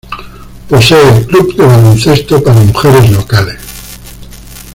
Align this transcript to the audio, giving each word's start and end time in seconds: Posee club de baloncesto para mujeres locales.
Posee 0.67 1.27
club 1.27 1.55
de 1.55 1.63
baloncesto 1.63 2.41
para 2.43 2.59
mujeres 2.61 3.11
locales. 3.11 3.59